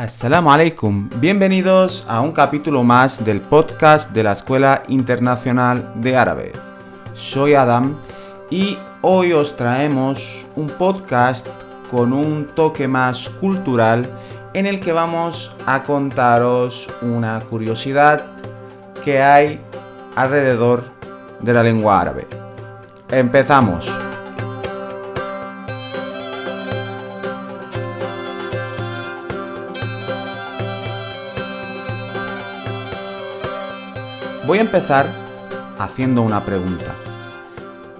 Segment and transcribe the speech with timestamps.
[0.00, 6.52] Assalamu alaikum, bienvenidos a un capítulo más del podcast de la Escuela Internacional de Árabe.
[7.12, 7.96] Soy Adam
[8.48, 11.46] y hoy os traemos un podcast
[11.90, 14.08] con un toque más cultural
[14.54, 18.24] en el que vamos a contaros una curiosidad
[19.04, 19.60] que hay
[20.16, 20.82] alrededor
[21.40, 22.26] de la lengua árabe.
[23.10, 24.09] Empezamos.
[34.50, 35.06] Voy a empezar
[35.78, 36.96] haciendo una pregunta.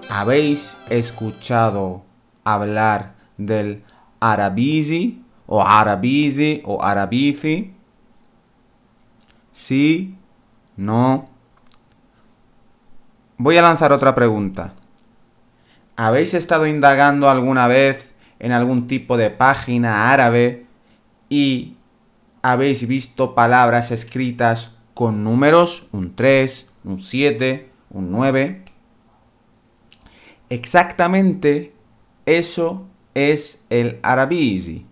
[0.09, 2.03] ¿Habéis escuchado
[2.43, 3.85] hablar del
[4.19, 7.73] arabizi o arabizi o arabici?
[9.53, 10.17] Sí,
[10.77, 11.29] no.
[13.37, 14.73] Voy a lanzar otra pregunta.
[15.95, 20.67] ¿Habéis estado indagando alguna vez en algún tipo de página árabe
[21.29, 21.77] y
[22.43, 28.65] habéis visto palabras escritas con números, un 3, un 7, un 9.
[30.51, 31.73] Exactamente
[32.27, 32.85] eso
[33.15, 34.85] es el arabizi.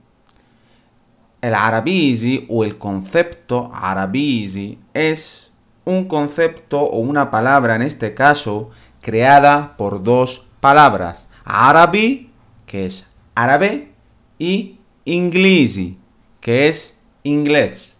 [1.43, 5.53] El arabizi o el concepto arabizi es
[5.85, 8.71] un concepto o una palabra en este caso
[9.03, 11.29] creada por dos palabras.
[11.45, 12.31] Arabi,
[12.65, 13.93] que es árabe,
[14.39, 15.99] y inglesi,
[16.41, 17.95] que es inglés.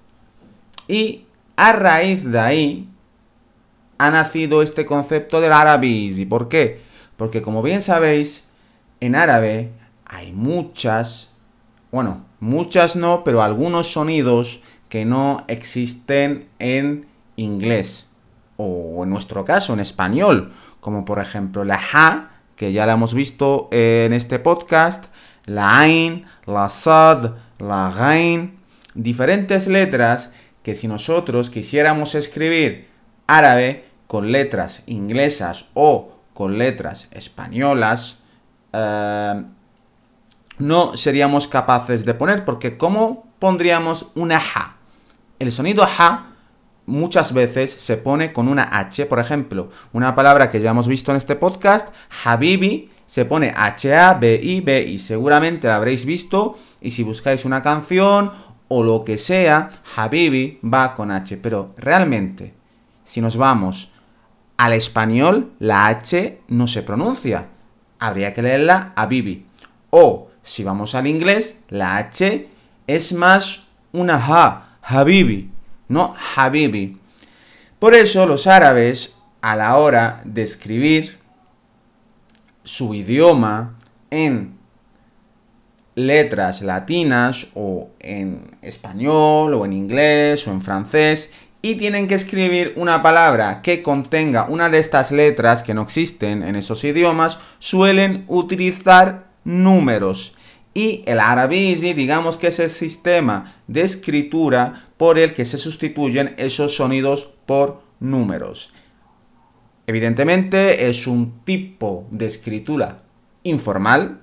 [0.89, 1.27] Y
[1.59, 2.89] a raíz de ahí
[3.99, 6.25] ha nacido este concepto del arabizi.
[6.25, 6.81] ¿Por qué?
[7.17, 8.45] Porque como bien sabéis,
[9.01, 9.73] en árabe
[10.05, 11.33] hay muchas,
[11.91, 18.07] bueno, muchas no, pero algunos sonidos que no existen en inglés.
[18.57, 20.53] O en nuestro caso, en español.
[20.79, 25.07] Como por ejemplo la ja, que ya la hemos visto en este podcast.
[25.45, 28.61] La ain, la sad, la gain.
[28.95, 30.31] Diferentes letras
[30.63, 32.89] que si nosotros quisiéramos escribir
[33.27, 38.19] árabe con letras inglesas o con letras españolas,
[38.73, 39.43] eh,
[40.59, 44.77] no seríamos capaces de poner, porque ¿cómo pondríamos una ja?
[45.39, 46.33] El sonido ja
[46.87, 51.11] muchas veces se pone con una H, por ejemplo, una palabra que ya hemos visto
[51.11, 51.95] en este podcast,
[52.25, 58.33] Habibi, se pone H-A-B-I-B-I, seguramente la habréis visto, y si buscáis una canción
[58.69, 61.39] o lo que sea, Habibi va con H.
[61.39, 62.55] Pero realmente,
[63.05, 63.93] si nos vamos
[64.57, 67.47] al español, la H no se pronuncia.
[67.99, 69.47] Habría que leerla Habibi.
[69.91, 72.49] O, si vamos al inglés, la H
[72.87, 75.51] es más una ha, Habibi,
[75.89, 76.99] no Habibi.
[77.79, 81.19] Por eso los árabes, a la hora de escribir
[82.65, 83.77] su idioma
[84.11, 84.58] en
[85.99, 92.73] letras latinas o en español o en inglés o en francés y tienen que escribir
[92.77, 98.25] una palabra que contenga una de estas letras que no existen en esos idiomas, suelen
[98.29, 100.37] utilizar números.
[100.73, 106.35] Y el arabizi, digamos que es el sistema de escritura por el que se sustituyen
[106.39, 108.73] esos sonidos por números.
[109.89, 113.03] Evidentemente es un tipo de escritura
[113.43, 114.21] informal,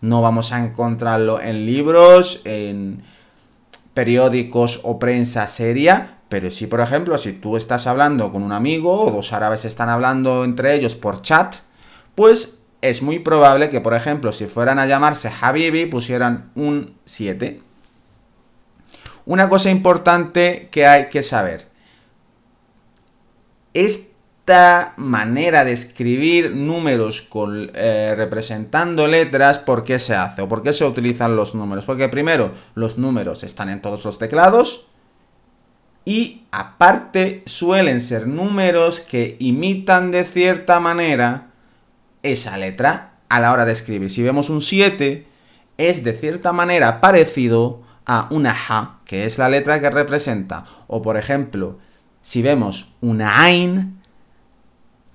[0.00, 3.02] no vamos a encontrarlo en libros, en
[3.94, 9.02] periódicos o prensa seria, pero sí, por ejemplo, si tú estás hablando con un amigo
[9.02, 11.56] o dos árabes están hablando entre ellos por chat,
[12.14, 17.62] pues es muy probable que, por ejemplo, si fueran a llamarse Habibi, pusieran un 7.
[19.24, 21.68] Una cosa importante que hay que saber.
[23.72, 24.15] Este
[24.46, 30.40] esta manera de escribir números con, eh, representando letras, ¿por qué se hace?
[30.40, 31.84] ¿O por qué se utilizan los números?
[31.84, 34.86] Porque primero, los números están en todos los teclados.
[36.04, 41.48] Y aparte suelen ser números que imitan de cierta manera
[42.22, 44.10] esa letra a la hora de escribir.
[44.10, 45.26] Si vemos un 7,
[45.76, 50.66] es de cierta manera parecido a una ja, que es la letra que representa.
[50.86, 51.80] O por ejemplo,
[52.22, 54.05] si vemos una ain,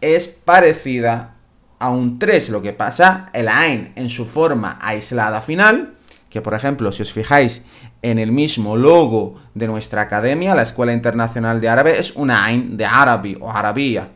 [0.01, 1.36] es parecida
[1.80, 2.50] a un 3.
[2.50, 5.95] Lo que pasa, el Ain en su forma aislada final,
[6.30, 7.62] que por ejemplo, si os fijáis
[8.01, 12.77] en el mismo logo de nuestra academia, la Escuela Internacional de Árabe, es una Ain
[12.77, 14.09] de Arabi o Arabía.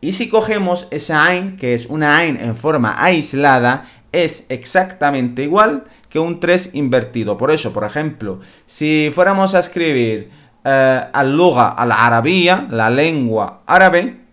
[0.00, 5.84] Y si cogemos esa Ain, que es una Ain en forma aislada, es exactamente igual
[6.08, 7.36] que un 3 invertido.
[7.36, 10.30] Por eso, por ejemplo, si fuéramos a escribir
[10.64, 14.23] eh, al luga al arabía, la lengua árabe,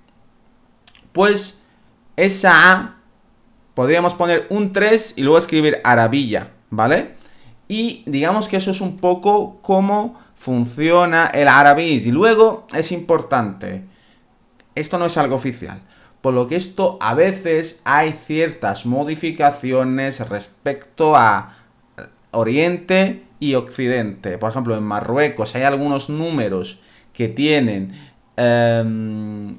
[1.12, 1.62] pues
[2.16, 2.96] esa A
[3.74, 7.16] podríamos poner un 3 y luego escribir arabilla, ¿vale?
[7.68, 12.06] Y digamos que eso es un poco cómo funciona el arabís.
[12.06, 13.86] Y luego es importante,
[14.76, 15.82] esto no es algo oficial,
[16.22, 21.58] por lo que esto a veces hay ciertas modificaciones respecto a
[22.32, 24.38] Oriente y Occidente.
[24.38, 26.82] Por ejemplo, en Marruecos hay algunos números
[27.14, 27.94] que tienen
[28.38, 29.56] em,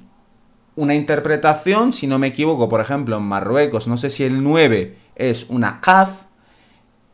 [0.77, 4.97] una interpretación, si no me equivoco, por ejemplo, en Marruecos, no sé si el 9
[5.17, 6.23] es una kaf.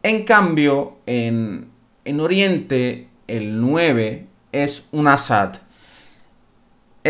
[0.02, 1.68] En cambio, en,
[2.04, 5.58] en Oriente, el 9 es una sad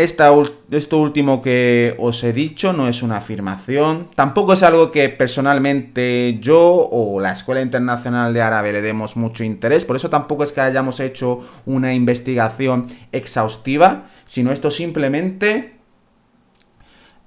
[0.01, 6.37] esto último que os he dicho no es una afirmación, tampoco es algo que personalmente
[6.39, 10.51] yo o la Escuela Internacional de Árabe le demos mucho interés, por eso tampoco es
[10.51, 15.78] que hayamos hecho una investigación exhaustiva, sino esto simplemente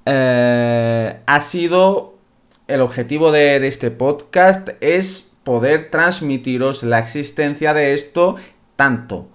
[0.06, 2.14] eh, ha sido
[2.68, 8.36] el objetivo de, de este podcast es poder transmitiros la existencia de esto
[8.76, 9.28] tanto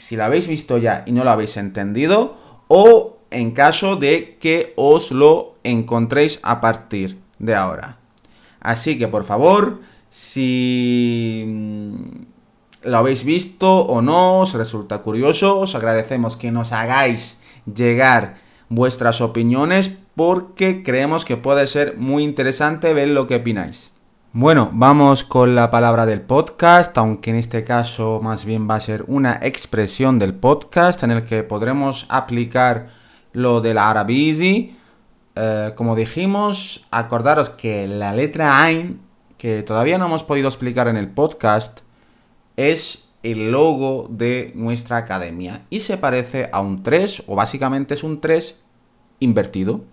[0.00, 2.38] si lo habéis visto ya y no lo habéis entendido,
[2.68, 7.98] o en caso de que os lo encontréis a partir de ahora.
[8.60, 15.74] Así que por favor, si mm, lo habéis visto o no, os resulta curioso, os
[15.74, 18.36] agradecemos que nos hagáis llegar
[18.70, 23.92] vuestras opiniones porque creemos que puede ser muy interesante ver lo que opináis.
[24.32, 28.80] Bueno, vamos con la palabra del podcast, aunque en este caso más bien va a
[28.80, 32.90] ser una expresión del podcast en el que podremos aplicar
[33.32, 34.76] lo del arabizi.
[35.34, 39.00] Eh, como dijimos, acordaros que la letra Ain,
[39.36, 41.80] que todavía no hemos podido explicar en el podcast,
[42.56, 48.04] es el logo de nuestra academia y se parece a un 3 o básicamente es
[48.04, 48.59] un 3
[49.20, 49.84] invertido.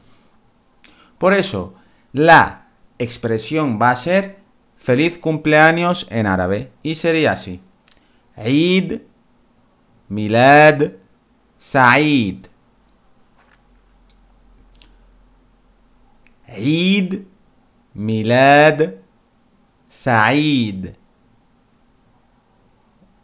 [1.17, 1.75] Por eso,
[2.13, 4.39] la expresión va a ser
[4.77, 7.61] feliz cumpleaños en árabe y sería así.
[8.35, 9.01] Eid
[10.09, 10.91] Milad
[11.57, 12.47] Said.
[16.47, 17.23] Eid
[17.93, 18.93] Milad
[19.89, 20.95] Said.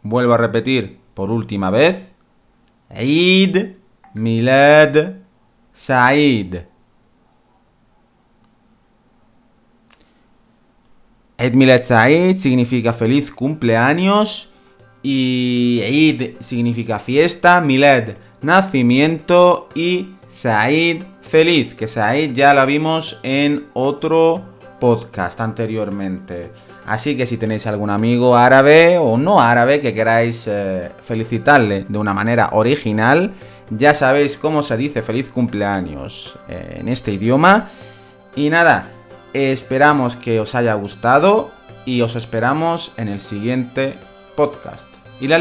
[0.02, 2.12] Vuelvo a repetir por última vez.
[2.90, 3.76] Eid
[4.12, 5.23] Milad
[5.74, 6.66] Said.
[11.36, 14.54] Eid Milad Said significa feliz cumpleaños
[15.02, 23.66] y Eid significa fiesta, Milad nacimiento y Said feliz, que Said ya la vimos en
[23.74, 24.42] otro
[24.78, 26.52] podcast anteriormente.
[26.86, 31.98] Así que si tenéis algún amigo árabe o no árabe que queráis eh, felicitarle de
[31.98, 33.32] una manera original,
[33.70, 37.70] ya sabéis cómo se dice feliz cumpleaños eh, en este idioma.
[38.36, 38.90] Y nada,
[39.34, 41.50] Esperamos que os haya gustado
[41.84, 43.98] y os esperamos en el siguiente
[44.36, 44.86] podcast.
[45.20, 45.38] Y la